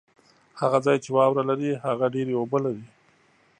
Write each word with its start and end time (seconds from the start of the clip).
هغه 0.61 0.77
ځای 0.85 0.97
چې 1.03 1.09
واوره 1.15 1.43
لري، 1.49 1.71
هغه 1.85 2.05
ډېري 2.13 2.33
اوبه 2.37 2.57
لري 2.65 2.85